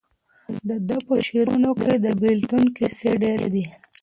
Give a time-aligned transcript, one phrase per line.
[0.67, 3.65] د ده په شعرونو کې د بېلتون کیسې ډېرې دي.